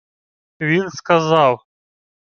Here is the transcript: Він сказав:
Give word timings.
Він 0.61 0.89
сказав: 0.89 1.61